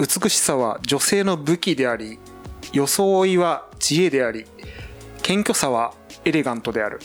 [0.00, 2.18] 美しさは女性の武器であり
[2.72, 4.46] 装いは知恵であり
[5.20, 5.92] 謙虚さは
[6.24, 7.00] エレガントである。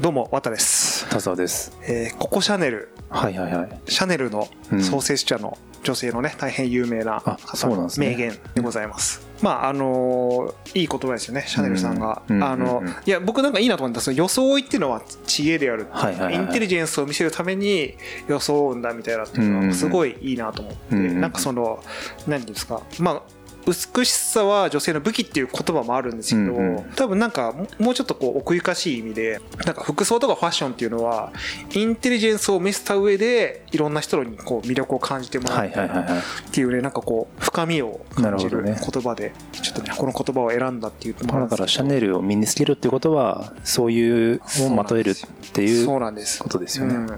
[0.00, 1.78] どうも綿です、田沢です。
[1.82, 2.88] えーココシャネル。
[3.08, 3.80] はいはいはい。
[3.86, 4.48] シャネルの
[4.80, 8.08] 創設者の女性のね大変有名なあそうなんですね。
[8.08, 17.94] 名言でございます、まああのーいい言葉ですよねシャネルさんが、うんあのいや僕なんかいいなと思ったその装いっていうのは知恵であるはいはいはいインテリジェンスを見せるために
[18.28, 21.82] 装うんだみたいなっていうのはすごいいいなと思って、うんうんなんかその
[22.26, 22.82] 何ていうんですか。
[23.00, 23.22] まあ
[23.70, 26.84] 美しさは女性の武器っていう言葉もあるんですけど、うんうん。
[26.96, 31.32] 多分なんかももうちょっとこう奥ゆかしい意味でなんか服装とかファッションっていうのは
[31.74, 35.66] インテリジェンスを見せた上でいろんな人にこう魅力を感じてもらう。
[35.66, 35.70] っ
[36.50, 41.56] ていうねなんかこう深みを感じる言葉でちょっとねこの言葉を選んだっていうのもあるんですけど。
[41.56, 45.14] だからシャネルを身につけるっていうことは、そういうをまとえるっ
[45.52, 47.16] ていうことですよね。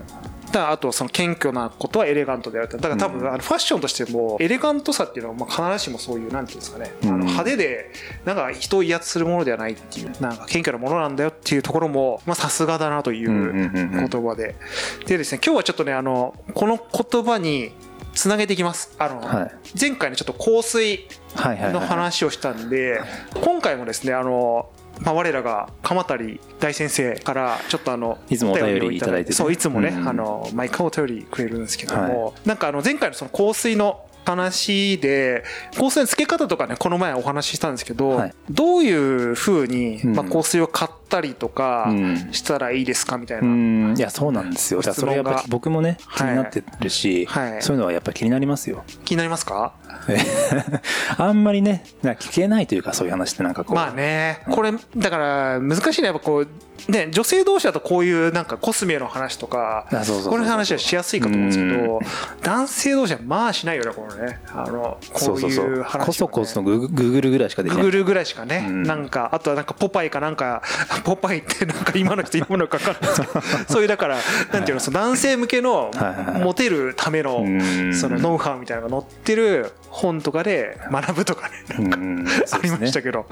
[0.53, 2.77] うんだあとその謙虚なことはエレガントであると。
[2.77, 6.93] だから多分あのファッションとしてもエレガントさっていうのはまあ必ずしもそういうなんていうんですかね。
[7.03, 7.91] あのうん派手で
[8.25, 14.55] なんか人を威圧するものではないっていうなんか謙虚なものなんだよっていうところもまあさすがだなという言葉で。
[15.07, 17.73] でですね今日はちょっとねあのこの言葉に
[18.15, 18.95] つなげていきます。
[18.99, 19.53] あの、はい。
[19.81, 21.81] 前回のちょっと香水の。
[21.81, 23.01] 話をしたんで
[23.43, 24.69] 今回もですねあの
[25.05, 29.35] まあ、我らが鎌足大先生からちょっとあのいつもお便りをいただいてね。
[29.35, 30.09] そういつもね、うん。
[30.09, 35.43] あの毎回お便りくれるんですけども、なんかあの前回のその香水の話で
[35.77, 38.35] 香水の付け方とかねこの前お話ししたんですけど、はい。
[38.51, 40.17] どういうふうに、うん。
[40.17, 42.29] まあ、香水を買ったりとかうん。
[42.33, 43.49] したらいいですかみたいうな、
[43.93, 44.81] ん、いや、そうなんですよ。
[44.81, 46.31] だからそれやっぱり僕もね、気はい。
[46.31, 47.63] になってるし、はい。
[47.63, 48.83] そういうのはやっぱり気になりますよ。
[49.05, 49.75] 気になりますか？
[51.19, 53.77] あんまりね、な聞けないというか、そういう話ってなんかこう。
[53.77, 54.41] まあね。
[54.51, 56.49] これだから難しいねやっぱこう
[56.91, 59.87] ね女性同士だとこういうなんかコスメの話とか
[60.29, 62.01] この話はしやすいかと思うんですけど
[62.43, 64.41] 男性同士はまあしないよねこのね。
[64.53, 65.83] あのこそううそうそいうう。
[65.83, 67.83] 話はねこそこそグググーグルぐらいしかできない。
[67.83, 68.83] ググるぐらいしかね、うん。
[68.83, 70.63] なんかあとはなんかポパイかなんか
[71.03, 74.19] ポパイってなんか今の人今のか分かんないですけどそういうだから
[74.53, 75.91] なんていうのその男性向けの
[76.43, 77.95] モテるためのうん。
[77.95, 83.27] そのノウハウみたいなのが載ってる本とかで学ぶとかねうんありましたけど、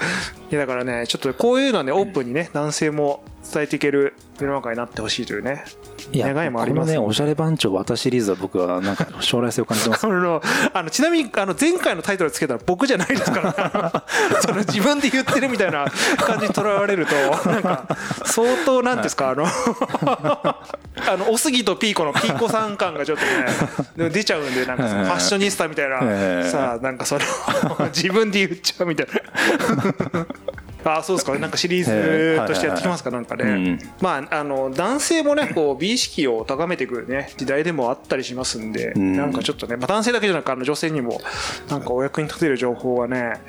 [0.50, 5.65] いやだからねちょっとこういうのはねオープンにね男性も伝えていける世の中になってほしいというね
[6.12, 6.93] いや願いもあります。
[6.93, 10.04] このねおしゃれ番長綿シリーズは僕はなんか将来性を感じてます。
[10.06, 10.43] あの
[10.75, 14.04] あのちなみにあの前回のタイトルつけたら僕じゃないですから。
[14.41, 15.87] その自分で言ってるみたいな
[16.19, 17.15] 感じにとらわれると
[17.50, 19.47] なんか相当なんですかあの
[21.09, 29.06] あのおすぎとピーコのピーコさん感がちょっとね出ちゃうんでなんかファッショニスタみたいなええさあなんかそれを 自分で言っちゃうみたい
[30.12, 30.27] な。
[30.85, 31.39] あそうですか。
[31.39, 33.11] なんかシリーズとしてやってきますか？
[33.11, 39.17] なんかね、うんまああの男性もねこう 美意識を高めていくね時代でもあったりしますんで、ん。
[39.17, 41.21] なんかちょっとね、まあ、男性だけじゃなくあの女性にも
[41.69, 43.41] なんかお役に立てる情報はね、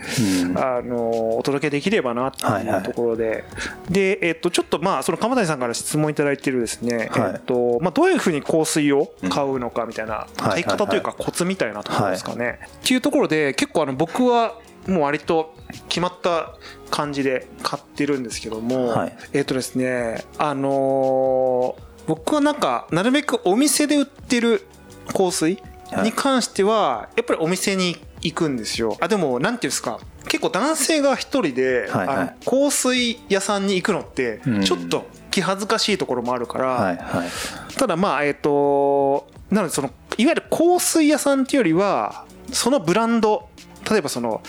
[0.45, 0.57] うん。
[0.57, 3.43] あのお届けできればなってはいうところで、
[3.89, 7.31] でえっとちょっとまあその鎌谷さんから質問いただいてるですね、はい。
[7.33, 14.55] えっとまあどういうふうに香水を買うのかみたいなうん買い方というかコツみたいなところですかね、っていうところで結構あの僕は
[14.87, 15.55] もう割と
[15.87, 16.55] 決まった
[16.89, 19.17] 感じで買ってるんですけども、はい。
[19.33, 24.65] えっ、とですねあのー僕はなんかなるべくお店で売ってる
[25.13, 25.61] 香水
[26.03, 28.97] に関してはやっぱりお店に行くんですよ。
[28.99, 32.45] あでもなんていうんですか結構男性が一人で、はいはい。
[32.45, 34.63] 香水屋さんに行くのってうん。
[34.63, 37.29] ちょっと気恥ずかしいところもあるから、はいはい。
[37.77, 43.47] ただまあえっ、となのでそのいわゆる香水屋さんっていうよりはそのブランド
[43.89, 44.41] 例えばその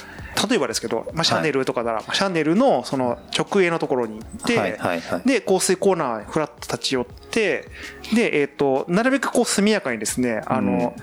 [0.48, 5.28] 例えばですけど、まあ、シャネルとかなら、シャネルのその直営のところに行って、はいはいはい。
[5.28, 7.68] で香水コーナーにフラッと立ち寄って
[8.14, 10.94] で、えっとなるべくこう速やかにですねあの、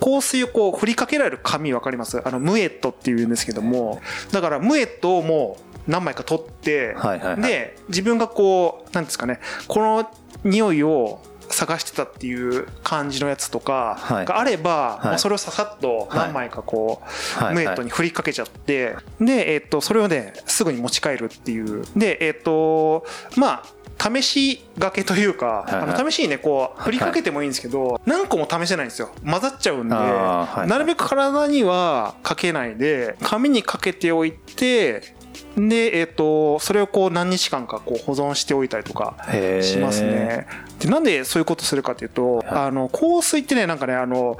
[0.00, 2.20] 香水をこう振りかけられる紙分かります？
[2.24, 4.00] あのムエットっていうんですけども。
[4.32, 7.42] だからムエットをもう何枚か取って、はいはいはい。
[7.42, 10.10] で自分がこうなんですかねこの
[10.44, 11.20] 匂いを
[11.50, 14.26] 探してたっていう感じのやつとかはい。
[14.26, 15.04] があれば、はい。
[15.06, 17.54] まあそれをささっと何枚かこう、はい。
[17.54, 21.84] ムエットに振りかけちゃって、で、えっとそれをねすぐに持ち帰るっていう。
[21.96, 23.04] でえっと
[23.36, 23.64] まあ
[24.00, 25.74] 試しがけというか、はい。
[25.74, 25.82] はい。
[25.82, 29.10] あの試しにねこう振りかけてもいいんですけど、何個も試せないんですよ。
[29.24, 30.68] 混ざっちゃうんで、はい。
[30.68, 35.16] なるべく体にはかけないで紙にかけておいて
[35.56, 39.16] で、えっとそれをこう何日間かこう保存しておいたりとか
[39.62, 40.46] しますね。
[40.78, 44.38] でなんでそういうことするかというと、あの香水ってねなんかねあの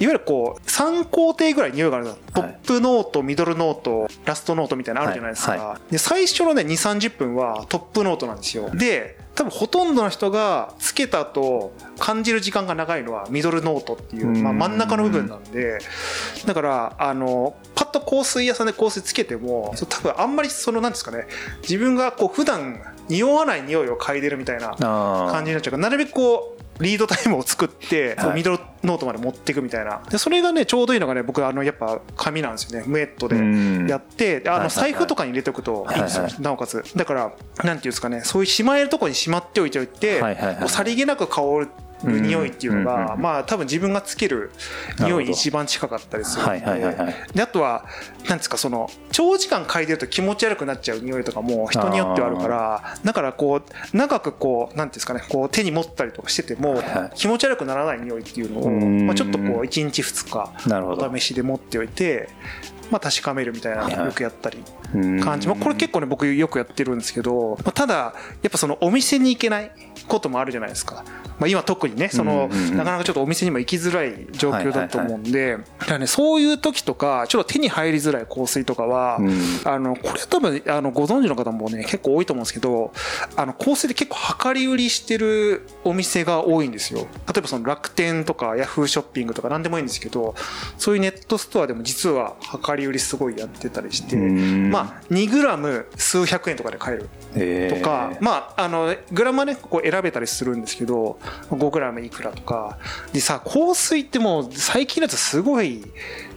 [0.00, 5.60] いわゆるこう3工程ぐらい匂いがあるんですよトップノートミドルノートラストノートみたいなのあるじゃないですか、はい。
[5.60, 8.70] はで最初のね2 3 0分はトップノートなんですよ。
[8.70, 15.78] で多分ほとんどの人がつけた後感じる時間が長いのはミドルノートっていう、まあ、真ん中の部分なんで。
[16.44, 17.54] だからあの
[18.00, 21.26] と香水屋さんで香水つけても多分あんまりそのなんですかね
[21.62, 28.34] 自分がこう普段匂わない匂いを嗅いでるみたいなあ感じになっちゃうからなるべくこうリードタイムを作って、はい。
[28.36, 30.00] ミドルノートまで持っていくみたいな。
[30.10, 32.86] でそれがねちょうどいいのがね僕あのやっぱ紙なんですよね。
[32.86, 33.88] ムエットでうん。
[33.88, 36.82] やってであの財布とかに入れておくといいんですよ、はいはなおかつ。
[36.94, 41.68] だからなんていうんですかねそういうしまえるところにしまっておいておいて、はいはいはいさりげなく香る
[42.04, 44.50] 匂いっていうのが、まあ多分自分がつける
[45.00, 47.84] 匂いに一番近かったりするんではいはいであとは
[48.28, 59.06] なんですかその長時間嗅いでると気持ち悪くなっちゃう匂いとかも人によってはあるからだからこう長くこうなんていうんですかねこう手に持ったりとかしててもはい気持ち悪くならない匂いっていうのを、うん。
[59.06, 62.28] まあ、ちょっとこう1日2日お試しで持っておいて、
[62.90, 64.58] まあ、確かめるみたいなのよくやったり。
[64.58, 64.78] うん
[65.22, 69.70] 感じ、まあ、これ結構ね僕よくやってるんですけど、まあ、ただやっぱそのお店に行けない
[70.06, 71.04] こともあるじゃないですか、
[71.38, 75.58] まあ、今特にねそのなかなかちょっとお店にも行きづらい状況だと思うんで。
[75.78, 79.38] だからねそういう時とかちょっと手に入りづらい香水とかは、うん。
[79.64, 82.92] あのこれ多分あのご存知の方もね結構多いと思うんですけど
[83.36, 87.00] あの香水で結構量り売りしてるお店が多いんですよ。
[87.00, 90.34] 例えばその楽天とかヤフーショッピングとか何でもいいんですけど
[90.78, 92.36] そういうネットストアでも実は
[92.66, 97.08] 量り売りすごいやってたりしてうんまあ2グラム数百円とかで買える。
[97.34, 97.78] えー。
[97.78, 101.18] とか、まああのグラムはねこう選べたりするんですけど
[101.50, 102.78] 5グラムいくらとか。
[103.12, 105.84] でさ香水ってもう最近のやつすごい、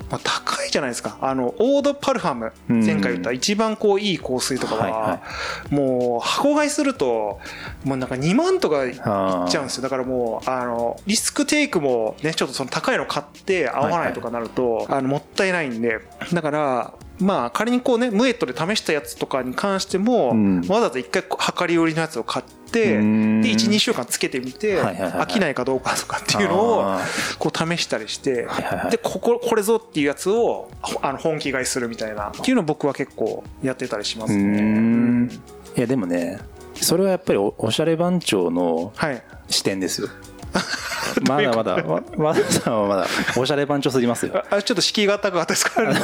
[0.09, 1.17] まあ、高いじゃないですか。
[1.21, 2.51] あのオードパルファム。
[2.69, 2.85] うん。
[2.85, 5.21] 前回言った一番こういい香水とかは、
[5.69, 7.39] もう箱買いすると
[7.83, 9.83] もうなんか2万とかいっちゃうんですよ。
[9.83, 15.99] だからもうあのリスクテイクもねちょっとその高いの買って合わないとかなると、あのもったいないんで。
[16.33, 20.59] だからまあ仮にこうねムエットで試したやつとかに関しても、うん。
[20.61, 23.41] わざわざ一回量り売りのやつを買ってでうん。
[23.41, 25.21] 12週間つけてみてはいはいはいはい。
[25.23, 27.01] 飽きないかどうかとかっていうのをあ
[27.37, 28.91] こう試したりしてはいはいはい。
[28.91, 34.43] でこここれぞっていうやつをほあの本気買いするみたいなっていうのを僕は結構やってたりしますうね。
[34.61, 35.29] ん。
[35.75, 36.39] いやでもね
[36.75, 39.21] それはやっぱりおおしゃれ番長のはい。
[39.49, 40.07] 視点ですよ
[41.27, 44.43] まだまだわ和田さんはまだおしゃれ番長すぎますよ。
[44.49, 45.99] ああちょっと敷居が高かったですからね。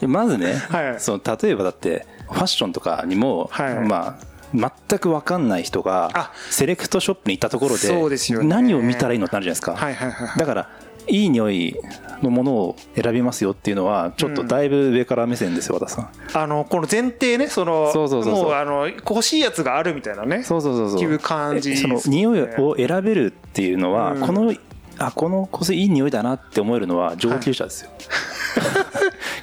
[0.06, 0.94] まずね、はい。
[0.98, 3.74] その例えばだってファッションとかにも、はい。
[3.80, 10.68] まあ全く分かんない人があセレクトショップに行ったところで何を見たらいいのってなるじゃないですか、だから
[11.10, 11.76] いい匂い
[12.22, 16.10] のものを選びますよっていうのはちょっとだいぶ上から目線ですよ和田さん。
[16.32, 21.00] あのこの前提ねそのそうそうそうもうあの欲しいやつがあるみたいなねそうそうそうそう。
[21.00, 24.20] いう感じえその匂いを選べるっていうのは、うん。
[24.20, 24.54] この
[24.98, 27.90] あこの香水いい匂いだなって思えるのは上級者ですよ、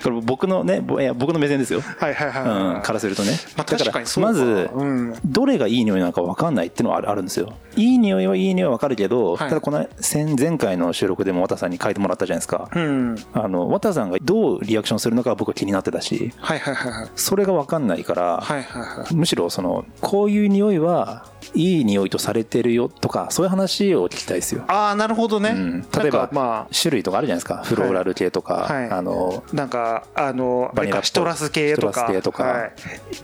[0.03, 2.43] これ僕のねぼいや僕の目線ですよ、はいはいはい。
[2.43, 4.29] はい、うん、からするとね、まあ、だ確かにそうか。
[4.29, 5.15] まず、うん。
[5.25, 7.53] どれがいい匂いなのか分かんないっていうのはあるんですよ。
[7.75, 9.49] いい匂いはいい匂いは分かるけど、はい。
[9.49, 13.15] ただこの前前回の収録でも綿さんに書いてもらったじゃないですか、うん。
[13.33, 17.09] あの綿さんがどうリアクションするのか僕は気になってたしはいはいはいはい。
[17.15, 19.15] それが分かんないから、はいはいはい。
[19.15, 27.63] むしろそのこういう匂いはいい匂いとされてるよとかそういう話を聞きたいですよ、ああなるほどね、うん、例えばま種類とかあるじゃないですか。
[27.63, 32.07] フローラル系とか、はいあのあなんかあのバニラシトラス系とか。
[32.11, 32.43] 系とか。
[32.43, 32.71] はい、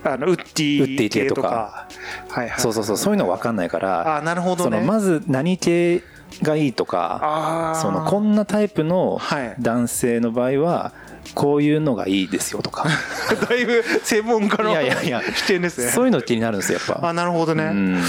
[0.04, 0.46] あのウッデウ
[0.86, 1.42] ッディィ系とか。
[1.42, 1.88] か
[2.28, 2.60] はいはい。
[2.60, 2.96] そうそうそう。
[2.96, 4.78] そういうの分かんないからあーなるほどね。
[4.78, 6.02] そのまず何系
[6.42, 9.54] がいいとかああそのこんなタイプのはい。
[9.60, 10.92] 男性の場合は
[11.34, 12.86] こういうのがいいですよとか。
[13.48, 15.22] だいぶ専門家のいやいやいや。
[15.34, 15.90] 視点ですね。
[15.90, 17.08] そういうの気になるんですよやっぱ。
[17.08, 18.02] あなるほどね、うん。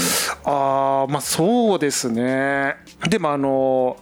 [0.44, 2.76] ああまあそうですね。
[3.08, 3.96] でもあの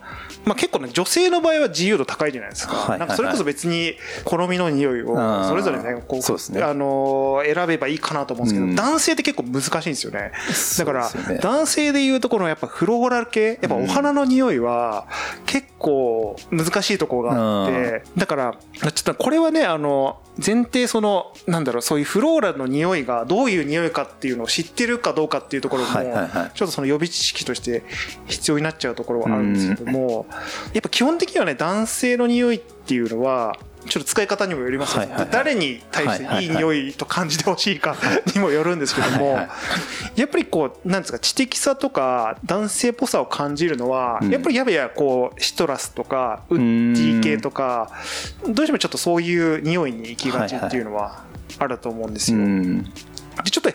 [0.45, 3.95] まあ、結構ね女性の場合は自由度高いじゃないですか,、なんかそれこそ別に
[4.25, 6.63] 好みの匂いをそれぞれねこうね。
[6.63, 8.75] あの選べばいいかなと思うんですけど、うん。
[8.75, 10.33] 男性って結構難しいんですよね。
[10.79, 15.07] だから男性でいうところのやっぱフローラル系やっぱお花の匂いは
[15.47, 18.55] 結構難しいところがあってだから
[18.95, 25.89] ちょっとこれはねあの前提そのなんだろうそういうフローラルの匂いがどういう匂いかっていうのを知ってるかどうかっていうところも
[26.55, 27.85] ちょっとその予備知識として
[28.27, 30.27] 必要になっちゃうところはあるんですけども
[30.73, 33.57] やっぱ基本的にはね男性の匂いっていうのは
[33.89, 35.29] ちょっと使い方にもよりますよはいはいはい。
[35.31, 37.97] 誰に対していい匂いと感じてほしいか
[38.35, 39.43] にもよるんですけどもはいは
[40.17, 44.31] いやっぱりこうなんですか知的さとか男性っぽさを感じるのはうん。
[44.31, 47.91] やっぱりやべやこうシトラスとかウッディ系とか
[48.49, 51.25] どうしてもちょっとそういう匂いに行きがちっていうのは
[51.59, 52.39] あると思うんですよ。
[52.39, 52.93] うん
[53.45, 53.71] でちょっと、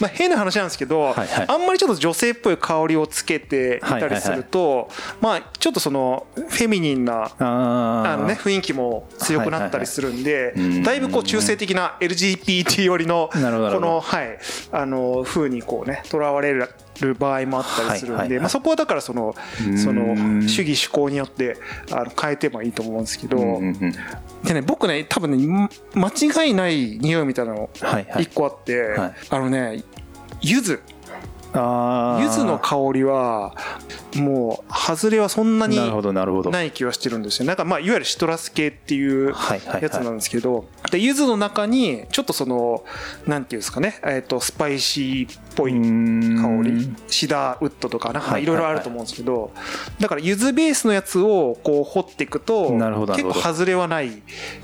[0.00, 1.44] まあ、変な話なんですけど、はいはい。
[1.48, 4.88] あんまりちょっと女性っぽい香りをつけていたりすると、
[5.20, 14.38] まあちょっとそのフェミニンなああのね、雰囲気も強くなったりするんでだいぶこう中性的な LGBT 寄りのこのはい
[14.72, 16.68] あの風にこうねとらわれる
[17.18, 19.34] 場合もあったりするんで、まあ、そこはだからその
[19.66, 19.78] うん。
[19.78, 20.14] その
[20.48, 21.56] 主義主向によって
[21.90, 23.38] あの変えてもいいと思うんですけど、
[24.44, 28.24] でね僕ね多分ね間違いない匂いみたいなのはいはい。
[28.24, 29.14] 一個あって、はい。
[29.30, 29.82] あのね
[30.40, 30.80] 柚子
[31.54, 33.54] 柚子の香りは
[34.16, 37.46] もう外れはそんなにない気はしてるんですよ。
[37.46, 39.32] なんかまあいわゆるシトラス系っていう
[39.80, 40.66] やつなんですけど。
[40.90, 42.84] で柚子の中にちょっとその
[43.26, 46.94] なんていうんですかね、えー、とスパイシーっぽい香り。
[47.08, 49.52] シダーウッドとかなんかまあいろいろあると思うんですけど。
[50.00, 54.22] だから柚子ベースのやつをこう掘っていくと結構外れはない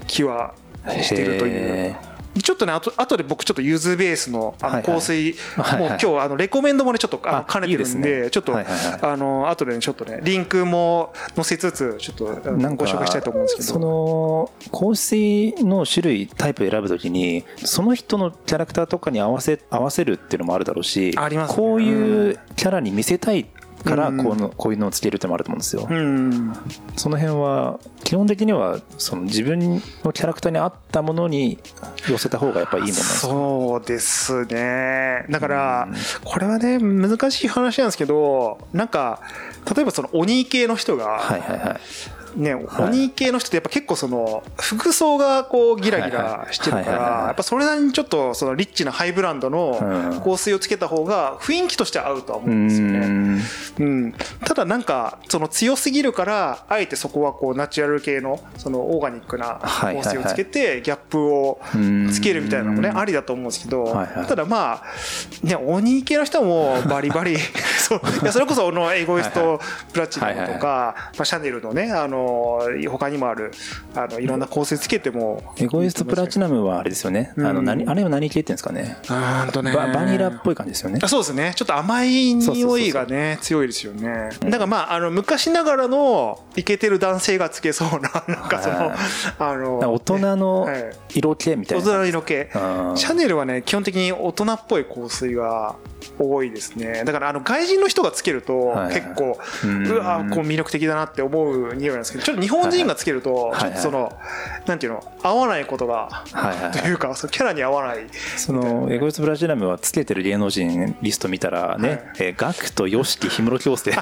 [0.09, 0.55] 気は
[0.89, 1.53] してるという。
[1.53, 2.10] へ
[2.43, 5.35] ちょっとねあと後で僕ちょっと柚子ベースのあの香水
[5.79, 8.03] もう今日あのレコメンドもねちょっとあのあ兼ねてるんですね。
[8.23, 21.57] でちょっとあの後でねちょっとねリンクも載せつつちょっとあのなんかご紹介したいと思うんですけそどの香水の種類タイプ選ぶときにその人のキャラクターとかに合わせ合わせるっていうのもあるだろうしありますね。
[21.57, 23.47] こういうキャラに見せたい
[23.85, 24.17] からうん。
[24.19, 26.53] このこういうのをつけるってのもあると思うんですよ、うん。
[26.97, 31.59] その辺は基本的にはその自分のキャラクターに合ったものに
[32.09, 35.27] 寄せた方がやっぱりいいものそうですね。
[35.31, 35.89] だから
[36.25, 39.21] これはね難しい話なんですけどなんか
[39.75, 41.81] 例えばその鬼系の人がはいはいはい
[42.37, 42.89] ね、はい。
[42.89, 50.21] 鬼系の人ってやっぱ結構その服装がこうギラギラしてるからやっぱそれなりにちょっとそのリッチなハイブランドのうん。
[50.21, 52.99] 香水をつけた方が雰囲気としては合うとは思ううんですよね。
[53.07, 53.41] ん。
[53.79, 61.61] うん、ただなんかその強すぎるからあえてそこはこうナチュラル系のそのオーガニックな香水をつけてギャップを
[62.13, 63.87] つけるみたいなのもねありだと思うんですけど
[64.29, 64.83] ただまあ
[65.43, 67.37] ね鬼系の人もバリバリ
[67.79, 68.01] そう。
[68.23, 69.61] いやそれこそあのエゴイスト
[69.93, 72.20] プラチナムとかまあシャネルのねあの
[72.91, 73.51] 他にもある
[73.95, 78.97] あのいろんな香水つけてもエゴイストプラチナムはあれですよね、あのうん何あれは何系っていうんですかね？
[79.09, 79.73] うんとね。
[79.73, 80.99] ババニラっぽい感じですよね。
[81.03, 81.53] あそうですね。
[81.55, 84.31] ちょっと甘い匂いがね強いですよね。
[84.41, 88.97] だからまああの昔ながらのイケてる男性がつけそうな なんかそのはい
[89.39, 90.91] あの大人のはい。
[91.13, 95.75] 色気みたい大な、人の色系うんシャネルはね基本的に大人っぽい香水が
[96.19, 97.03] 多いですね。
[97.05, 99.87] だからあの外人の人がつけると結構うん。
[99.87, 104.13] うわこう魅力的だなって思う匂いなんですけどちょっと日本人がつけるとはいちょっとその
[104.67, 112.01] なんていうの合わないことがはいというかそのキャラに合わないそのエゴイストプラチナムはつけてる芸能人リスト見たらね、はい。
[112.21, 113.93] えーガクとヨシキ氷室京介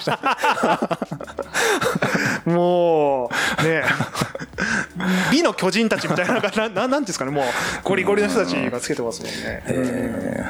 [2.47, 3.83] もうね
[5.31, 7.45] 美の巨人たちみたいなな なななんていうんですかねもう
[7.85, 9.63] ゴリゴリの人たちがつけてますもんね。
[9.67, 10.45] え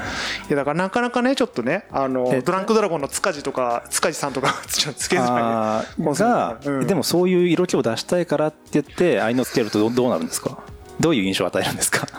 [0.48, 6.86] いやだからなかなかねちょっとねあのえドランクドラゴンの塚地とか塚地さんとか つけづらいが、うん。
[6.86, 10.58] でもそういう色気を出したいからって言ってあいのつけるとどどうなるんですか？
[11.00, 12.06] どういう印象を与えるんですか？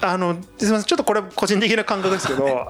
[0.00, 0.86] あのすみません。
[0.86, 2.68] ちょっとこれ個人的な感覚ですけど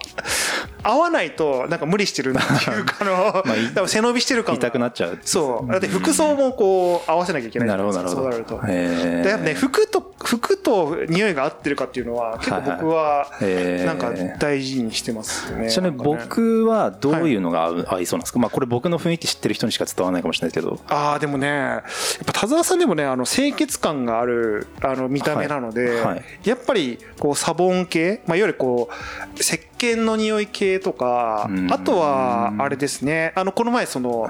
[0.82, 4.58] 合わないとなんか無理してるなっていうかあの まあい多分背伸びしてる感が。
[4.58, 5.18] 痛くなっちゃう。
[5.22, 5.70] そう。
[5.70, 8.22] だって服装もこう合わせなきゃいけないなるほどなるほど。
[8.22, 8.60] そうなると。
[8.66, 15.70] でやっぱね服と服と匂いが合ってるかっていうのは結構僕はなんか大事にしてますよね。
[15.70, 18.06] ちなみに僕はどういうのが合い。
[18.06, 20.80] そうなんですか、まあこれ僕の雰囲気知ってる人にしか伝わらないかもしれないですけど。
[20.88, 21.82] ああでもねやっ
[22.26, 26.00] ぱ田沢さんでもねあの清潔感があるあの見た目なので、はい。
[26.00, 26.24] はい。
[26.44, 31.72] やっぱりこうサボン系、まあ、いわゆるこう石鹸の匂い系とかうん。
[31.72, 33.32] あとはあれですね。
[33.36, 34.28] あのこの前その、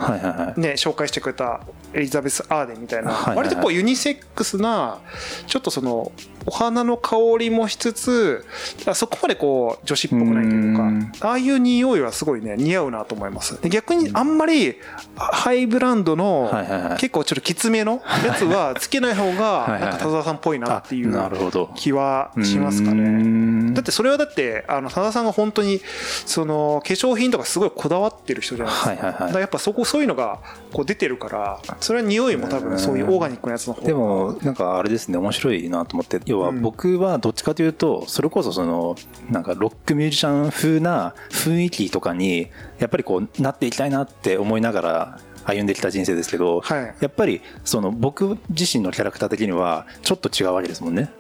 [0.57, 1.61] ね、紹介してくれた
[1.95, 4.99] エリザベス・アーデンみたいな、割とこうユニセックスな
[5.47, 6.13] ちょっとその
[6.47, 8.47] お花の香りもしつつ
[8.87, 11.13] あそこまでこう女子っぽくないというかうん。
[11.21, 13.61] ああいう匂いはすごいね似合うなと思います。
[13.61, 14.77] で逆にあんまり
[15.17, 16.51] ハイブランドの
[16.99, 21.13] 結構ちょっときつめのやつはつけない方がなんか田沢さんっぽいなっていう
[21.75, 23.03] 気はしますかうね。
[23.03, 23.75] ん。
[23.75, 25.81] だってそれはだってあの多田さんが本当に
[26.27, 29.13] その化粧品とかすごいこだわってる人じゃないですか,、はいはいはい。
[29.13, 30.41] だからやっぱそこそういうのが
[30.73, 33.87] こう出てるからそれは匂いも多分そういうオーガニックなやつの方が。
[33.87, 36.61] でもなんかあれですね面白いなと思って要はうん。
[36.61, 38.97] 僕はどっちかというとそれこそその
[39.31, 46.95] なんかロックミュージシャン風な雰囲気とかにやっぱりこうなっていきたいなって思いながら歩んできた人生ですけど、はい。
[47.01, 51.11] やっぱりその僕自身のキャラクター的にはちょっと違うわけですもんね。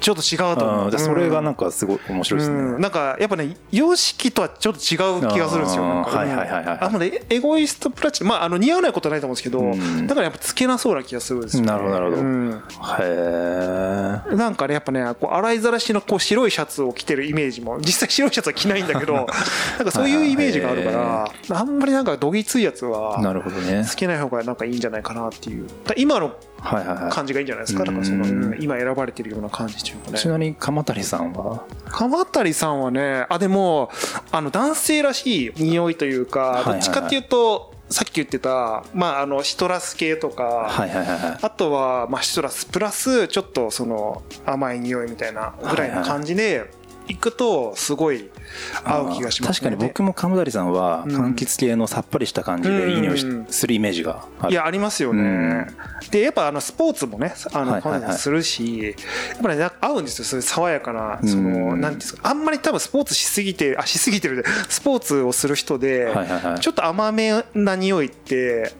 [0.00, 0.90] ちょっと違うと思う、うん。
[0.90, 2.56] でそれがなんかすごい面白いですね。
[2.56, 2.80] うん。
[2.80, 4.96] なんかやっぱね様式とはちょっと違
[5.28, 5.82] う気がするんですよ。
[5.84, 10.06] はいはいはいはいあのねエゴイストプラチナまああの似合わないことはないと思うんですけど、うん。
[10.06, 12.22] だからやっぱつけなそうな気がするんですよ、ね、なるほどなるほど。
[12.22, 12.50] うん。
[12.50, 12.54] へ
[14.32, 14.36] え。
[14.36, 23.84] なんかねやっぱねこう洗いざらしのこう白いシャツを着てるイメージも実際白いシャツは着ないんだけど なんかそういうイメージがあるからあんまりなんかどぎついやつはなるほどね。
[23.84, 25.66] つけない方がなんかいいんじゃないかなっていう。
[25.84, 27.84] だ今の感じがいいんじゃないですか？
[27.84, 30.18] だからその、今選ばれてるような感じというかね。
[30.18, 31.64] ちなみに鎌谷さんは？
[31.86, 33.90] 鎌谷さんはねあでも
[34.30, 36.64] あの男性らしい匂いというかいはいはい。
[36.64, 41.38] どっちかっていうとさっき言ってた、まあ、あのシトラス系とか、はいはいはいはい。
[41.40, 46.77] あとは、まあ、シトラスプラスちょっとその甘い匂いみたいなぐらいの感じでい
[47.16, 48.28] くとすごい
[48.84, 49.70] 合う気がしますね。
[49.70, 51.16] 確かに僕も鎌谷さんはうん。
[51.16, 55.66] 柑橘系のさっぱりした感じでいい匂いするイメージがいやありますよね。
[56.10, 60.24] でやっぱあのスポーツもねあのするしやっぱり、ね、合うんですよ。
[60.24, 62.28] そういう爽やかなそのうんなんですか。
[62.28, 64.44] あんまり多分スポーツしすぎてあしすぎてるで。
[64.68, 66.12] スポーツをする人で
[66.60, 68.72] ちょっと甘めな匂いって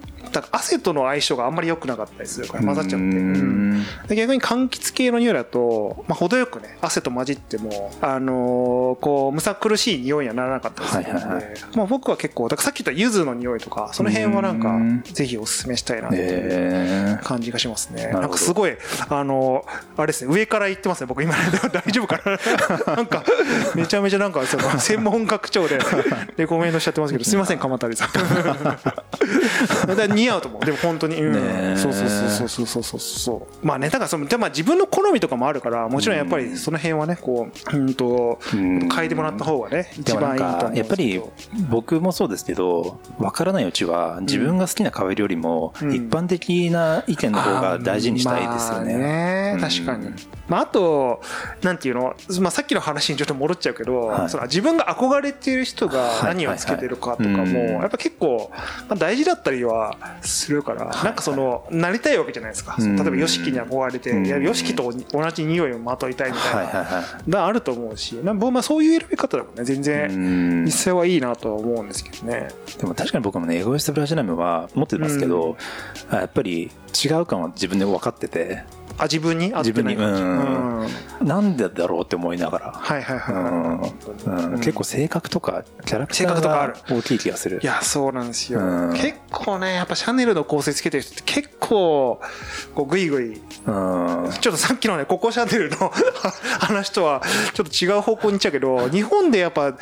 [0.51, 2.97] 汗との相性があんまり良くなかったりするから混ざっちゃって。
[2.97, 3.73] ううん。
[3.79, 15.03] んで逆に柑橘系の匂いだと、まあ、程よくね汗と混じっても、あのーこうむさ苦しい匂いにはならなかったりするので、はいはいはまあ、僕は結構だからさっき言った柚子の匂いとかその辺はなんかうん。
[15.03, 18.07] ぜひおすすめしたいなっていうえ感じがしますね。
[18.07, 18.21] ほど。
[18.21, 18.73] なんかすごい
[19.09, 19.65] あの
[19.97, 21.23] あれですね上から言ってますね僕。
[21.23, 21.35] 今
[21.73, 22.21] 大丈夫か
[22.87, 22.97] な？
[22.97, 23.23] なんか
[23.75, 25.79] めちゃめちゃなんかその 専門学長で
[26.37, 28.09] レコメンドしちゃってますけどすいません鎌谷さん。
[30.19, 30.65] 似合うと思う。
[30.65, 31.77] でも本当に、うん。
[31.77, 33.67] そうそうそうそうそうそうそう。
[33.67, 38.89] まあねだからそのでまあ自分の好みとかもあるからもちろんやっぱりその辺はねこううんとうん。
[38.89, 41.21] 変えてもらった方がね一番いいと思うやっぱり
[41.69, 45.93] 僕もそうですけど分からないうちは自分が好きな香りよりもうん。
[45.93, 48.95] 一般的な意見の方が大事にしたいですよね。
[48.95, 49.61] まあねうん。
[49.61, 50.11] 確かに、
[50.49, 51.21] まあ、あと
[51.63, 54.29] なんていうの、まあ、さっきの話にちょっと戻っちゃうけど、はい。
[54.31, 56.35] その自分が憧れている人がはい。
[56.35, 58.59] 何をつけてるかとかも、やっぱ結構、ま
[58.91, 62.97] あ、大事だったりはするから、なんかそのなりたいわけじゃないですか、うん。
[62.97, 64.27] 例えば YOSHIKI に憧れて、うん。
[64.27, 66.67] いや YOSHIKI と同じ匂いをまといたいみたい
[67.29, 69.65] な、はあると思うしなんかまあそういう選び方でもね。
[69.65, 70.65] 全う然ん。
[70.65, 72.49] 実際はいいなとは思うんですけどね。
[72.79, 75.57] でも確かに僕もねエゴイストブラジナムは持ってますけど、
[76.11, 76.71] あやっぱり
[77.05, 78.65] 違う感は自分で分かってて
[78.99, 79.55] あ自分に？
[79.55, 80.23] 合ってない感じ。
[80.23, 80.81] 自分にうん。
[80.81, 81.27] うん。
[81.27, 86.75] なんでだろうって思いながら、はいはいはい、結構性格とかキャラクタ性格とかあーる。
[86.75, 87.61] が大きい気がする。
[87.63, 88.93] いやそうなんですよ、うん。
[88.93, 92.21] 結構ねやっぱシャネルの香水つけてる人って結構
[92.79, 93.35] こうグイグイ。
[93.35, 94.31] うん。
[94.41, 95.91] ちょっとさっきのねココシャネルの
[96.61, 97.23] 話とは
[97.53, 99.75] ちょっと違う方向に行っちゃうけど日本でやっぱ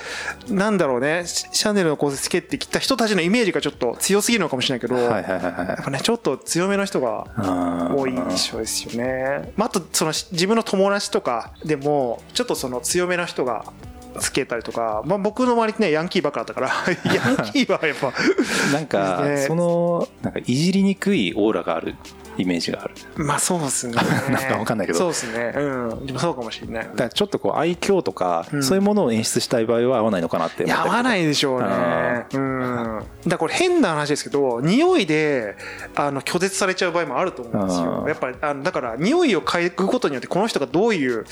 [0.49, 9.53] なんだろうねシシャネルの香水つけてきた人たちのイメージがちょっと強すぎるのかもしれないけど、はいはいはいやはっぱねちょっと強めの人がい多い印象ですよね。
[9.57, 13.66] まあ、あとその自分の友達とかでもちょっとその強めの人が
[14.18, 16.68] つけたりとか、まあ、僕の周りってねヤンキーばっかだったから
[17.14, 18.12] ヤンキーはやっぱ
[18.73, 19.44] なんかね。
[19.47, 21.94] そのなんかいじりにくいオーラがある
[22.38, 22.94] イメージがある。
[23.16, 23.94] まあそうですね。
[23.94, 24.99] なんかわかんないけど。
[24.99, 25.53] そうですね。
[25.57, 26.07] うん。
[26.07, 26.85] でもそうかもしれない。
[26.85, 28.62] だからちょっとこう愛嬌とか、うん。
[28.62, 32.27] そういうものを演出したい場合は合わないのかなって合わないいでしょうね。
[32.33, 33.03] うん。
[33.25, 35.57] だからこれ変な話ですけど匂いで
[35.94, 38.01] あの拒絶されちゃう場合もあると思うんですよ。
[38.03, 38.09] うん。
[38.09, 41.25] やっぱりあのだから匂いを嗅ぐことによってこの人がどういう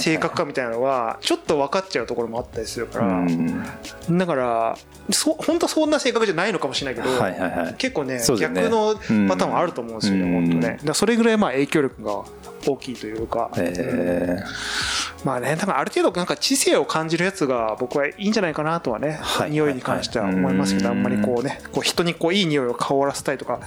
[0.00, 4.18] 性格かみたいなのはちょっと分かっちゃうところもあったりするかうら、ん。
[4.18, 4.76] だから
[5.10, 7.74] そ本当はそんな性格じゃないのかもしれないけど、はいはいはい。
[7.74, 8.20] 結構ねね。
[8.38, 8.94] 逆の
[9.28, 10.32] パターンもあると思うんですよね、うん。
[10.50, 12.22] 本当ねだそれぐらいまあ影響力が
[12.66, 14.36] 大きいというか、え
[15.24, 19.50] まあねだからある程度なんか知性を感じるやつが僕はいいんじゃないかなとはね、はい。
[19.50, 20.96] 匂いに関しては思いますけど、はい。
[20.98, 23.60] あんまりこうねこう人にこういい匂いを香らせたいとか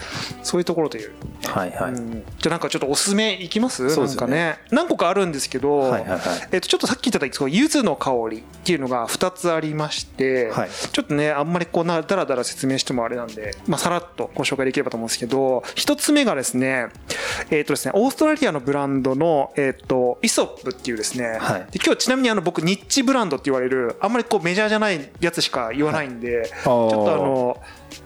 [0.43, 2.23] そういうところという、ーはいはい、うん。
[2.37, 3.87] じゃあなんかちょっとおすすめいきます？
[3.87, 3.95] ね。
[3.95, 4.57] なんかね。
[4.71, 6.19] 何個かあるんですけど、はいはいはい。
[6.51, 10.69] えっとちょっとさっき言ってたそう柚子の香りっていうのが2つありまして、はい。
[10.69, 16.87] ちょっとねあんまりこうなだらだら説明してもあれなんで、まあ、さらっとご紹介できればと思うんですけど1つ目がですね
[17.49, 21.67] えっとですねオーストラリアのブランドの、えっとイソップっていうですね、はい。
[21.71, 27.61] で今日ちなみにあの僕ニッチブランドって言われるあんまりこうメジャーじゃないやつしか言わないんで、ちょっとあの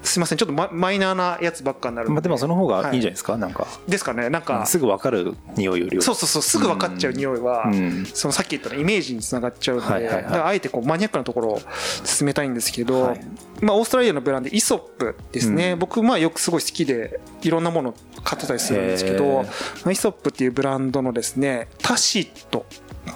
[0.06, 3.68] すいませんちょっとママイナーなやつばっかになるまあ、でもその方がいいんじゃないですか、なんか。
[3.88, 6.04] ですかねなんか、すぐ分かる匂いよりは。
[6.04, 8.06] そうそうそうすぐ分かっちゃう匂いは、うん。
[8.06, 10.42] そのさっき言ったのイメージにつながっちゃうので、はいはいはい。
[10.42, 11.62] あえてこうマニアックなところを
[12.04, 13.22] 進めたいんですけど、はい。
[13.62, 15.80] まあ、オーストラリアのブランドイソップですね、うん。
[15.80, 19.44] 僕まあよくすごい好きでいろんなもの買ってたりするんですけへど、ー。
[19.44, 19.50] ま
[19.88, 22.66] あイソップっていうブランドのですねタシット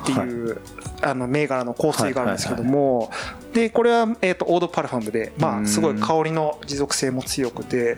[0.03, 0.61] っていう、
[1.01, 3.11] あの銘柄の香水があるんですけども、
[3.53, 5.67] でこれは、えー、とオードパルファムで、まあ、うん。
[5.67, 7.95] すごい香りの持続性も強くて、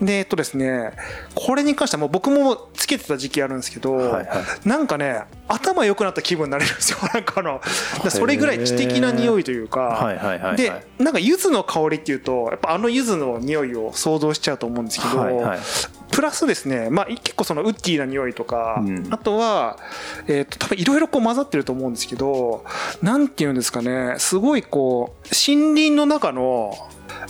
[0.00, 0.06] うん。
[0.06, 0.92] でえっとですね
[1.34, 4.68] これに関してはもう僕もつけてた時期あるんですけど、はいはい。
[4.68, 6.98] なんかね頭良くなった気分になれるんですよ。
[7.14, 7.60] なんかあの
[8.10, 10.56] それぐらい知的な匂いというか、はいはいはいはい。
[10.56, 15.58] でなんか柚子の香りっていうとやっぱあの柚子の匂いを想像しちゃうと思うんですけど、はいはい
[16.10, 19.08] プラスですね、まあ、結構そのウッディな匂いとか、うん。
[19.10, 19.78] あとは、
[20.26, 22.64] えー、と多分いろいろこう混ざってると思うんですけど
[23.02, 26.74] なんていうんですかねすごいこう森林の中の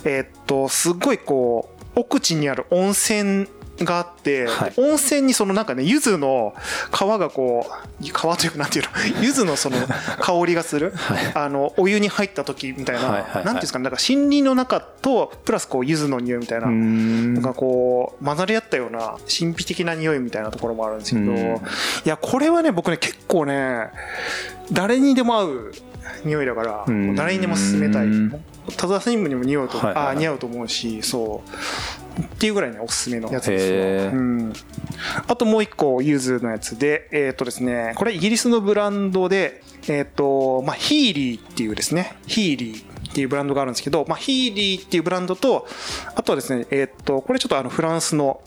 [0.05, 3.49] えっ、とすごいこう奥地にある温泉
[3.81, 4.73] があって、はい。
[4.77, 6.55] 温泉にそのなんかね柚子の
[6.91, 7.67] 皮がこ
[8.01, 8.91] う皮というかなんていうの？
[9.23, 9.77] 柚子のその
[10.21, 10.93] 香りがする、
[11.35, 13.33] あのお湯に入った時みたいな、はいはいはい。
[13.35, 13.85] なんていうんですかね？
[13.85, 17.35] なんか森林の中とプラスこう柚子の匂いみたいな、うん。
[17.35, 21.39] なんかこう混ざり合ったような神秘的な匂いみたいなところもあるんですけど、うん。
[21.39, 21.61] い
[22.05, 23.91] やこれはね僕ね結構ね
[24.73, 25.73] 誰にでも合う
[26.25, 28.07] 匂いだから、誰にでも勧めたい。
[28.07, 28.45] うん。
[28.77, 30.17] 田沢新聞にも似合うと、はいはいはい。
[30.17, 31.51] あ似合うと思うしそう
[32.21, 33.31] っていうぐらいねおすすめの。
[33.33, 34.07] やつですへー。
[34.07, 34.53] わうん、
[35.27, 45.67] あともう一個柚子のやつでえっ、とですねこれイギリスのブランドでえっ、とまあ Heeley っていうですね Heeley っていうブランドがあるんですけど、まあ、 Heeley っていうブランドと
[46.15, 48.41] あとはですねえっ、とこれちょっとあのフランスの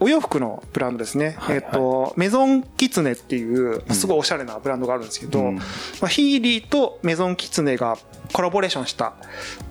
[0.00, 1.64] おお洋服のブランドですね、はいはい。
[1.64, 5.56] えっ、と Maison Kitsuné っていうすごいおしゃれなブランドがあるんですけど、うん。
[5.56, 5.62] ま
[6.02, 7.98] あ、 Heeley と Maison Kitsuné が
[8.32, 9.14] コラボレーションした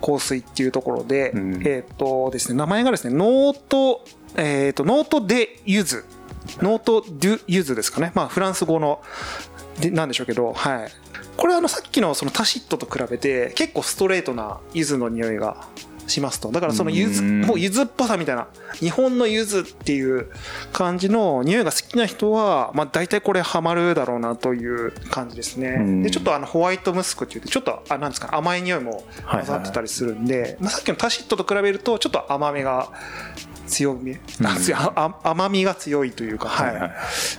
[0.00, 1.62] 香水っていうところで、うん。
[1.66, 4.04] えっ、とですね名前がですねノート
[4.36, 8.12] えっ、と Note de Yuzu。Note de Yuzu ですかね。
[8.14, 9.02] まあフランス語の
[9.80, 10.88] でなんでしょうけどはい。
[11.36, 15.68] これはあのさっきのそのタシットと比べて結構ストレートな柚子の匂いが
[16.08, 16.50] しますと。
[16.50, 18.48] だからその柚子うんもう柚子っぽさみたいな。
[18.74, 20.30] 日本の柚子っていう
[20.72, 25.76] 感じの匂いが好きな人はまあ大体これハマるだろうなという感じですね。
[25.78, 26.02] うん。
[26.02, 32.90] でちょっとあのホワイトムスクって言ってちょっとあなんですか甘い匂いも混ざってたりするんでまあさっきのタシットと比べるとちょっと甘みが
[33.66, 36.92] 強め、あ強いああ甘みが強いというか、はいはいはい。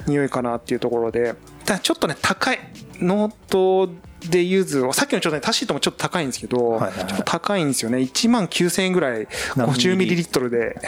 [0.07, 1.35] 匂いかなっていうところで。
[1.65, 2.59] ただちょっとね高い。
[3.01, 3.89] Note
[4.27, 7.07] de Yuzu をさっきのちょっとねタシットもちょっと高いんですけど、はいはいはい。
[7.07, 7.99] ちょっと高いんですよね。
[7.99, 10.79] 1万9000円ぐらい何ミリ50ミリリットルで。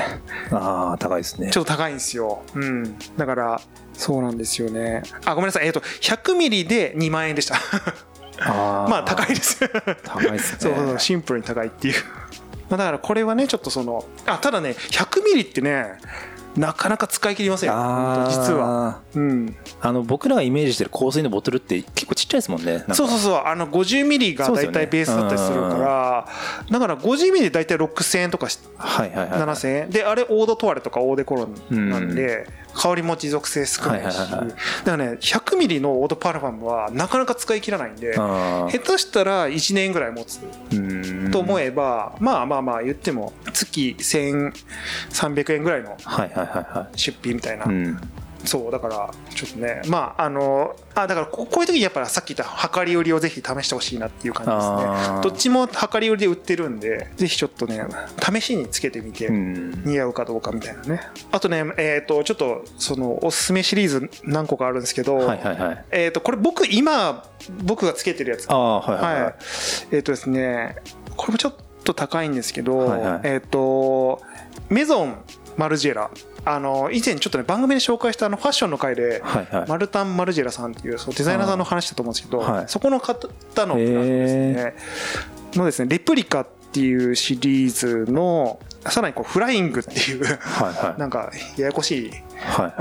[0.51, 1.49] ああ高いですね。
[1.51, 2.43] ちょっと高いんですよ。
[2.55, 2.97] うん。
[3.17, 3.61] だから
[3.93, 5.03] そうなんですよね。
[5.25, 5.65] あごめんなさい。
[5.65, 7.55] えっ、と100ミリで2万円でした。
[8.39, 8.89] あー。
[8.89, 9.59] まあ高いです。
[10.03, 10.57] 高いですね。
[10.59, 11.95] そうそうそうシンプルに高いっていう。
[12.69, 15.97] まあだからこれはねちょっとそのあただね100ミリってね
[16.57, 17.75] なかなか使い切りませんよ。
[18.29, 18.99] 実は。
[19.15, 19.55] うん。
[19.81, 22.83] あの僕らがイメージしてる香水のボトルって結構ちっちゃいですもんね。
[22.93, 23.41] そうそうそう。
[23.45, 26.27] あの50ミリが大体ベースだったりするから、
[26.69, 29.89] だから50ミリで大体6000円とかしはいはいはい7000円。
[29.89, 34.49] であれオードトワレとかオーデコロンなんで、香りも持続性少ないし、はいはいはいはい。
[34.49, 47.67] だからね100ミリのオードパルファムはなかなか使い切らないんであ下手したら1年ぐらい持つーと思えば、まあまあまあ言っても月1300円ぐらいのはいはいはいは出費みたいな、い。
[47.67, 48.01] うん。
[48.45, 54.61] そうだからちょっとねまああのあだからここういう時にやっぱさっき言った量り売りをぜひ試してほしいなっていう感じで
[55.03, 55.21] すね。
[55.21, 57.85] どっちも量り売りで売ってるんでぜひちょっとね
[58.19, 61.01] 試しにつけてみて、うん似合うかどうかみたいなね。
[61.31, 65.85] あとねえっ、とちょっとそのおすすめシリーズ何個かあるんですけど、はいはいはい。
[65.91, 67.23] えっ、とこれ僕今
[67.63, 68.47] 僕がつけてるやつ。
[68.49, 69.33] ああはいはいははい。
[69.33, 69.35] い
[69.91, 70.77] えっ、とですね
[71.15, 74.21] これもちょっと高いんですけど、はいはいえっ、と
[74.69, 75.17] メゾン
[75.57, 76.09] マルジェラ
[76.43, 79.69] あの以前ちょっとね番組で紹介したあのファッションの回で、はいはい。
[79.69, 82.65] マルタン・マルジェラさんっていうそうデザイナーさんの話だと思うんですけど、はい。
[82.67, 83.27] そこの方
[83.65, 84.75] のブランドですね。
[85.53, 90.37] のですねレプリカっていうシリーズのさらにこうフライングっていうはい
[90.73, 90.99] はい。
[90.99, 92.11] なんかややこしい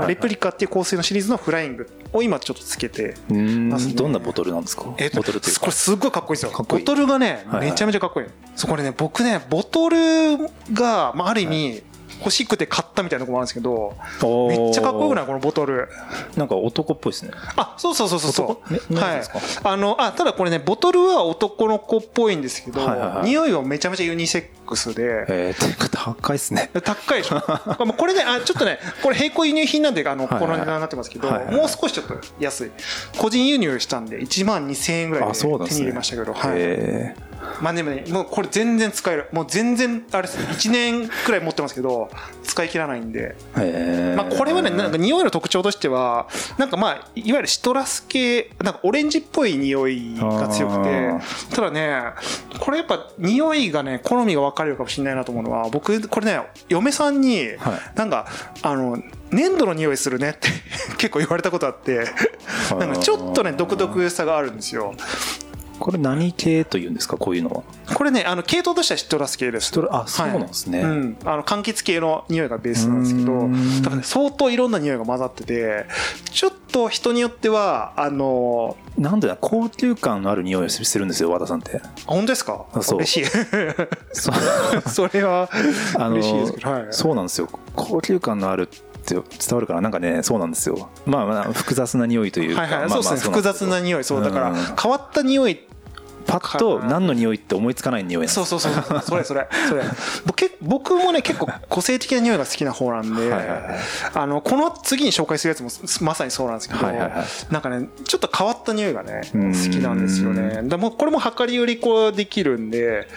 [0.07, 3.93] レプリカっていう香水のシリーズのフライングを今ちょっとつけてますね。
[3.93, 3.95] ん。
[3.95, 4.85] どんなボトルなんですか？
[4.97, 6.65] えボトルってこれすっごいかっこいいですよ。
[6.67, 9.97] ボトルがねめちゃめちゃかっこいいそうこれね僕ねボトル
[10.73, 11.83] が、まあ、ある意味
[12.21, 13.95] 欲しくて買ったみたいなところもあるんですけど
[14.47, 15.89] めっちゃかっこよくないこのボトル。
[16.37, 17.31] なんか男っぽいですね。
[17.55, 18.95] あそうそうそうそうそう。
[18.95, 19.21] はい。
[19.63, 23.25] あのあただこれねボトルは男の子っぽいんですけど、はいはいはい。
[23.25, 26.69] 匂いはめちゃめちゃユニセックスで、えーてか高いですね。
[26.83, 27.35] 高いでしょ。
[27.47, 31.55] まあこれねあちょっとねこれ並行輸入品なんであのこの値段になってますけど、はいはいはい。
[31.55, 32.71] もう少しちょっと安い。
[33.17, 36.51] 個人輸入したんで1万2000円ぐらいで手に入れましたけど、はい。
[36.55, 37.15] え
[37.61, 39.27] まあでもねもうこれ全然使える。
[39.31, 42.09] もう全然あれです1年くらい持ってますけど
[42.43, 43.35] 使い切らないんで。
[44.15, 46.27] まあ、これはねなんか匂いの特徴としては
[46.57, 51.21] なんかまあいわゆるシトラス系なんかオレンジっぽい匂いが強くてあ
[51.55, 52.01] ただね
[52.59, 57.81] これやっぱ匂いがね好みが分かれるかもしれないなと思うのは僕これね嫁さんにはい。
[57.95, 58.27] なんか
[58.61, 58.97] あの
[59.31, 60.49] 粘土の匂いするねって
[60.97, 62.05] 結構言われたことあって
[62.77, 64.93] なんかちょっとね独特さがあるんですよ
[65.81, 67.17] これ何系というんですか？
[67.17, 67.63] こういうのは。
[67.95, 69.71] これねあの系統としてはシトラス系です。
[69.71, 70.83] トラあそうなんですね。
[70.83, 75.85] はいうん、あの柑橘系の匂いがベースなんですけど多分ね相当いろんな匂いが混ざってて
[76.31, 81.81] ちょっと人によってはあのなんでだ高級感のある匂いをするんですよ和田さんって。
[81.83, 82.65] あ本当ですか？
[82.73, 82.97] あそう。
[82.99, 83.31] 嬉しい。
[84.87, 85.49] そ れは
[85.97, 87.49] あの嬉しいですけど、はい、そうなんですよ。
[87.75, 90.89] 高級感のあるって伝わるからなんかねそうなんですよ。
[91.05, 92.61] まあまあ複雑な匂いというか。
[92.61, 93.31] はいはい、まあまあそうですね。
[93.31, 94.57] 複雑な匂いそうだからうん。
[94.79, 95.59] 変わった匂い
[96.25, 98.33] パッと何の匂いって思いつかない匂いなんです。
[98.35, 99.01] そうそうそう。
[99.01, 99.83] それそれそれ。
[100.61, 103.33] 僕もね結構個性的な匂いが好きな方なんで
[104.13, 105.69] あのこの次に紹介するやつも
[106.01, 106.81] まさにそうなんですけど、
[107.49, 109.53] なんかねちょっと変わった匂いがねうん。
[109.53, 110.61] 好きなんですよね。
[110.63, 113.07] でもこれも量り売りこうできるんで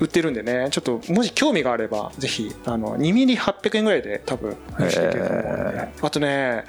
[0.00, 4.56] 売ってるんでねちょっともし興味があればぜひあの2ミリ800円ぐらいで多分
[6.00, 6.64] あとね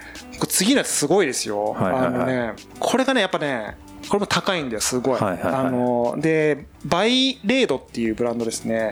[0.50, 3.78] 次のやつすごいですよ、あのねこれがねやっぱね
[4.12, 8.92] これも高いんだよすごい、あのでバイレードっていうブランドですね、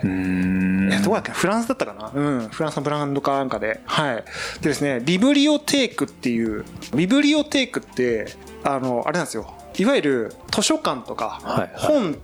[1.04, 1.32] どこだっけ？
[1.34, 2.10] フランスだったかな？
[2.14, 3.82] うんフランスのブランドかなんかで。
[3.86, 4.24] はい。
[4.62, 6.64] でですねビブリオテークっていう
[6.96, 8.28] ビブリオテークって
[8.64, 9.54] あのあれなんですよ。
[9.78, 11.70] いわゆる図書館とかはいはい。
[11.76, 12.18] 本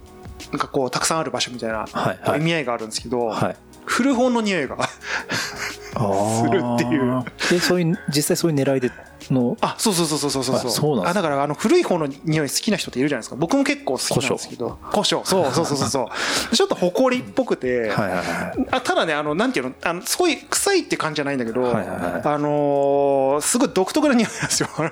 [0.54, 2.40] がこうたくさんある場所みたいなはいはい。
[2.40, 3.56] 意味合いがあるんですけど、はい。
[3.84, 7.24] 古本の匂いが するっていう。
[7.52, 8.90] でそういう実際そういう狙いで
[9.34, 10.56] のあそうそうそうそうそうそう。
[10.56, 13.36] あそうあだからあの古い方の匂い好きな人っているじゃないですか。
[13.36, 14.78] 僕も結構好きなんですけど。
[14.92, 16.10] 胡椒そうそうそうそうそ
[16.52, 16.56] う。
[16.56, 18.24] ちょっと埃っぽくて、はいはいは
[18.58, 19.76] いあただねあのなんていうの？
[19.84, 22.22] あのすごい臭いって感じじゃないんだけど、はいはいはい。
[22.24, 24.70] あのーすごい独特な匂いなんですよ。
[24.78, 24.92] あ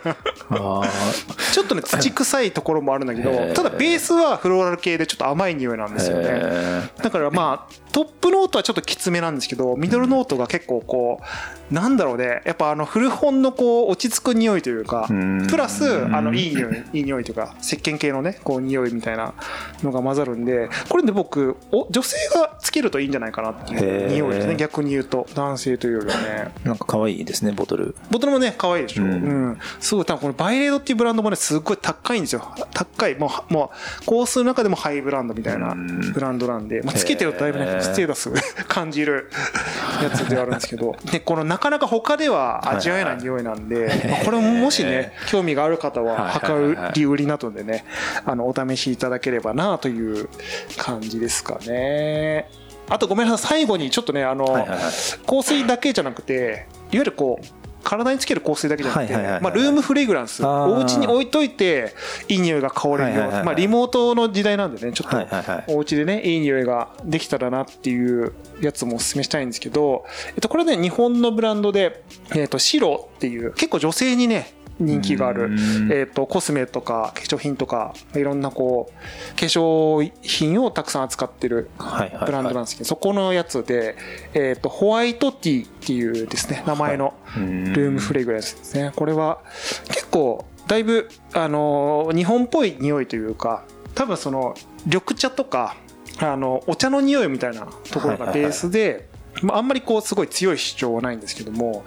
[1.53, 6.23] ちょっとね土臭いところもあるんだけどただベースはフローラル系でちょっと甘い匂いなんですよね。
[6.25, 12.41] へだからまあトップノートはちょっときつめなんですけどミドルノートが結構こうなんだろうね。
[12.45, 15.47] やっぱあの古本のこう落ち着く匂いというかうん。
[15.47, 19.33] プラスあのいい匂いいい匂いというか石鹸系のねこう匂いみたいな
[19.81, 24.55] のが混ざるんでこれで僕お女性がつけるといいんじゃないかなっていう匂いですね。
[24.55, 26.51] 逆に言うと男性というよりはね。
[26.63, 27.95] なんか可愛いですねボトル。
[28.09, 29.13] ボトルもね可愛いでしょ、ううん。
[29.51, 32.43] んすごい多分このバイレードっていうブランドもねすっごい高いんですよ。
[32.73, 36.11] 高いもうもうコースの中でもハイブランドみたいなうん。
[36.13, 38.31] ブランドなんで、まあ、つけてるとだいぶねステータス
[38.67, 39.29] 感じる
[40.01, 40.95] やつではあるんですけど。
[41.11, 47.85] でこのなかなか他では味わえない匂いなんで、まあこれももしね興味がある方は量り売りなどでね
[48.25, 50.29] あのお試しいただければなという
[50.77, 52.49] 感じですかね。
[52.89, 54.67] あとごめんなさい最後にちょっとねあの、
[55.25, 60.43] 香水だけじゃなくていわゆるこう体につける香水だけじゃなくて、まあ、ルームフレグランス。
[60.45, 61.93] お家に置いといて
[62.27, 63.45] いい匂いが香れるようはいはいはいはい。
[63.45, 72.03] まあリモートの時代なんでねちょっとお家でねいい匂いができたらなっていうやつもおすすめしたいんですけど、えっと、これね日本のブランドで、
[72.35, 82.25] えっと、白っていう結構女性にね人気があるうん、えっとコスメとか化粧品とかいろんなこう化粧品をたくさん扱ってるはいはいはい。
[82.25, 83.95] ブランドなんですけど、そこのやつで、
[84.33, 88.91] えっとホワイトティーっていうですね名前のうんルームフレグランスですね。
[88.95, 89.39] これは
[89.87, 93.63] 結構だいぶあの日本っぽい匂いというか
[93.95, 95.75] 多分その緑茶とか
[96.19, 99.09] あのお茶の匂いみたいなところがベースで、
[99.43, 101.83] まあ、あんまりこうすごい強い主張はないんですけども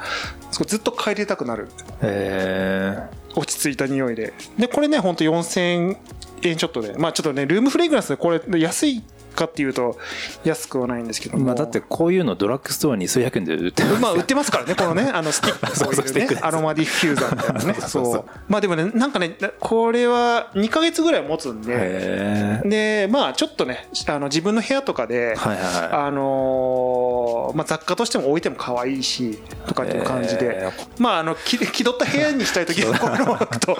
[0.50, 1.68] ずっと帰りたくなる。
[2.02, 4.32] え落ち着いた匂いで。
[4.58, 5.96] でこれねほんと4000
[6.42, 6.94] 円ちょっとで。
[6.98, 9.02] まあちょっとねルームフレグランスでこれ安い
[9.36, 9.96] かっていうと
[10.44, 18.24] 安くはないんですけどまあだってこういうのドラッグストアに数百円で売ってますまあ売ってますからね、このね、あのスティック、 そういうね、アロマディフューザーみたいなね、 そう。
[18.48, 33.76] まあでもね、なんかね、これは2ヶ月ぐらい持つんで、で、まあちょっとね、あの自分の部屋とかで、はいはいはあのーまあ、雑貨としても置いても可愛いしとかっていう感じで、へまああの気気取った部屋にしたい時は このを置くと。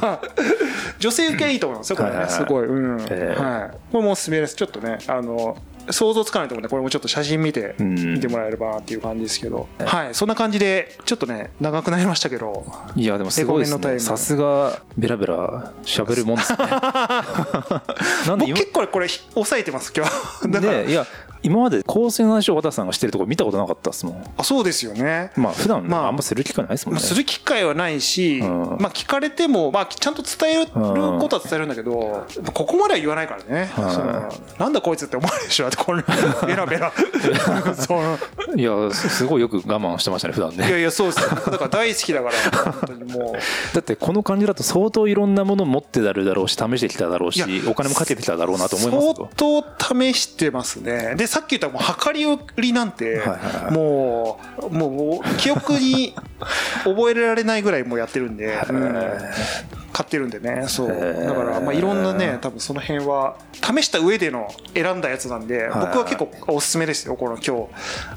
[0.00, 0.20] まあ
[0.98, 2.16] 女性受けいいと思いますよこれね。
[2.16, 2.44] はいはいはい。
[2.44, 3.00] すごい、うん。
[3.00, 4.54] へはい、これもおすすめです。
[4.54, 5.56] ちょっとねあの
[5.90, 8.14] 想像つかないと思うんでこれもちょっと写真見てうん。
[8.14, 12.64] 見てもらえればなっていう感じですけど、はいそんな感じでちょっとね長くなりましたけど。
[12.96, 13.98] いいやでもすごいですね。
[13.98, 16.58] さすがベラベラ喋るもんですね。
[18.26, 20.48] なんで今僕結構これ抑えてます今日。
[20.50, 21.06] だから、でいや
[21.44, 24.24] 今まで香水の話を和田さんがしてるとこ見たことなかったですもん。
[24.38, 25.30] あそうですよね。
[25.36, 27.00] まあ普段まああんまする機会ないですもんね。
[27.00, 28.48] まあする機会はないし、うん。
[28.80, 35.64] まあ聞かれても、まあ、ちゃんと伝えることは伝えるんだけど、ここまでは言わないからね、はいそのなんだこいつって思われるでしょ。
[35.64, 36.02] だってこれ
[36.46, 36.92] ベラベラ
[38.56, 41.28] いやすすごいよく我慢してましたね普段いねやいやそうですよ。
[41.30, 43.74] だから大好きだから 本当にもう。
[43.74, 49.64] だってこの感じだと相当いろんなもの持ってたるだろうし試してきただろうしお金もかけてきただろうなと思います相よ当
[50.00, 51.14] 試してますね。
[51.16, 52.24] でさっき言ったもう量り
[52.56, 53.20] 売りなんて、
[53.72, 56.14] もうもうもう記憶に
[56.84, 60.64] 覚えられないぐらいもうやってるんで、うん買ってるんでね。
[60.66, 60.88] そう。
[60.88, 65.86] だからまあいろんなね多分その辺は試した上での選んだやつなんではい。
[65.86, 67.68] 僕は結構おすすめですよこの今日。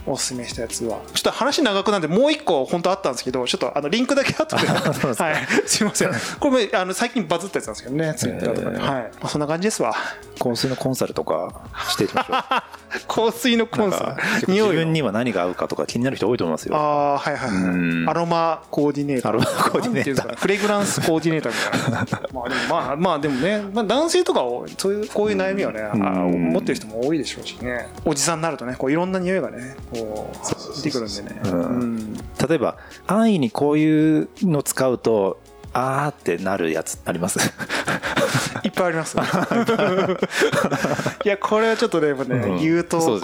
[0.08, 1.00] おすすめしたやつは。
[1.13, 4.66] ちょっと話長くなんでもう一個本当あったんですけどちょっとあのリンクだけ後で。
[4.68, 5.48] はい。
[5.68, 6.12] すいません。
[6.40, 8.78] これもあの最近バズったやつなんですけどねツイッターとかで。
[8.80, 8.86] はい。
[8.86, 9.94] まあそんな感じですわ。
[10.40, 12.38] 香水のコンサルとかしていきましょう。
[13.08, 14.16] 香水のコンサ
[14.48, 14.54] ル？
[14.54, 16.76] 自分には何が合うかとか気になる人多いと思いますよ。
[16.76, 16.80] あ
[17.16, 17.50] あはいはい
[18.08, 19.32] アロマコーディネーター。
[19.32, 20.36] アロマコーディネーター。
[20.36, 21.67] フレグランスコーディネーターみたいな
[22.34, 26.52] まあでもまあまあでもね、まあ、男性とかをそういうこういう悩みはね、あん。
[26.52, 27.88] 持ってる人も多いでしょうしね。
[28.06, 31.42] おじさんになるとねこういろんな匂いがねこう出てくるんでね。
[31.46, 31.52] うん。
[31.52, 32.14] うん。
[32.14, 32.78] 例えば
[33.08, 35.40] 安易にこういうの使うと
[35.78, 37.40] あーってなるやつあります？
[38.63, 39.16] いっぱいあります。
[41.24, 42.60] いやこれはちょっとねね、うん。
[42.60, 43.22] 言うと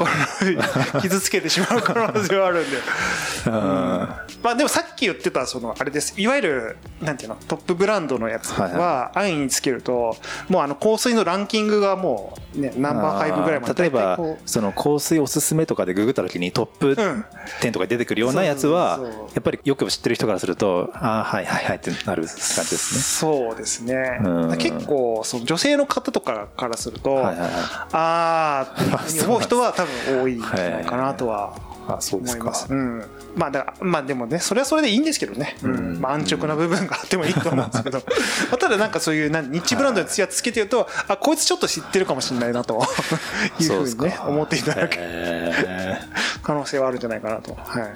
[1.02, 2.78] 傷つけてしまう可能性はあるんで。
[3.48, 3.54] うん。
[3.54, 6.14] まあでもさっき言ってたそのあれです。
[6.18, 7.38] いわゆるなんていうの？
[7.48, 10.16] トップブランドのやつは安易につけると
[10.50, 17.26] もうあの香水のランキングがもうねナンバー5ぐらいまで例えばその香水おすすめとかでググった時にトップうん。
[17.62, 19.00] 10とか出てくるようなやつは
[19.34, 23.02] やっぱりよく知ってる人からするとああはいはいはいってなる感じですね。
[23.02, 24.20] そうですね。
[24.24, 24.58] うん。
[24.58, 27.50] 結構その女性の方とかからすると、はいはいはい。
[27.94, 31.56] ああって思う人は多分多いんじゃないかなとは
[31.88, 32.54] あそうですか。
[32.70, 33.04] うん、
[33.36, 35.76] まあだからまあでもねそれはそれでいいんですけどね、うん。
[35.76, 36.02] うん。
[36.02, 37.98] まあ、安直な部分があってもいいと思うんですけど、
[38.52, 42.82] まあただなんかそういうニッチブランドにやつつけてるとあこいつちょっと知ってるかもしれないなと。
[43.60, 46.00] いうふうにね思っていただけるへ
[46.42, 47.56] 可能性はあるんじゃないかなと。
[47.56, 47.90] は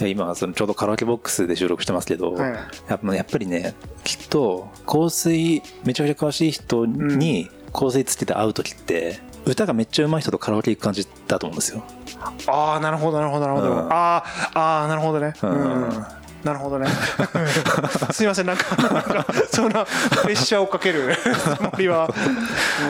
[0.00, 0.10] い。
[0.10, 2.52] 今そのちょうどカラオケボックスで収録してますけど、はい。
[2.88, 11.84] やっぱやっぱりねきっと香水めちゃくちゃ詳しい人に香水つけて会う時って歌がめっちゃ上手い人とカラオケ行く感じだと思うんですよ。
[12.46, 13.88] ああなるほどなるほどなるほど、うん。
[13.90, 15.54] あーあーなるほどね、ううん。
[15.54, 16.06] ん
[16.44, 16.86] なるほどね。
[18.12, 19.86] すいませんなんかなんかそんな
[20.22, 21.16] プレッシャーをかける
[21.56, 22.06] つもりは。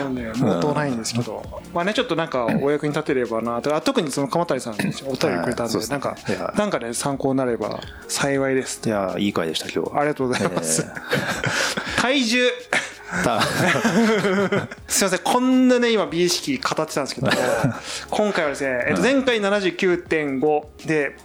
[0.03, 1.41] もうねもうとないんですけど、
[1.73, 3.73] まあねちょっとなんかお役に立てればなと。
[3.73, 6.17] あ特にその鎌谷さんお便りくれたんで,、なんか
[6.55, 8.81] なんかね参考になれば幸いです。
[8.85, 10.85] いやいい回でした今日ありがとうございます、え。
[12.01, 12.49] 体重
[13.23, 13.41] た。
[14.87, 17.29] すいませんこんなね今美意識語ってたんですけど
[18.09, 21.15] 今回はですね、えっと、前回79.5で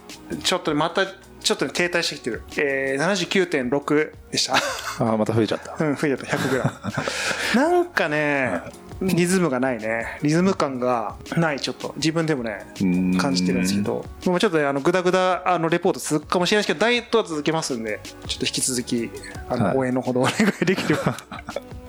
[0.43, 1.05] ちょっとまた
[1.41, 4.55] ちょっとね停滞してきてる、えー、79.6でした。
[4.99, 5.75] あまた増えちゃった。
[5.83, 6.37] うん増えちゃった。
[6.37, 8.61] 100g なんかね
[9.01, 10.19] リズムがないね。
[10.21, 11.93] リズム感がないちょっと。
[11.97, 13.17] 自分でもねうん。
[13.17, 14.05] 感じてるんですけど。
[14.25, 19.09] もうちょっとねあのグダグダあのレポート続くかもしれないですけどダイエットは続けますんでちょっと引き続き
[19.49, 19.77] あの、はい。
[19.77, 21.17] 応援のほどお願いできれば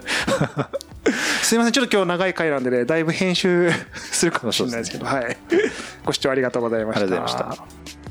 [1.42, 5.36] すいませんちょっと今日長い回なんでねだいぶ編集するかもしれないですけどはい。
[6.04, 7.02] ご視聴ありがとうございました。
[7.02, 8.01] ありがとうございました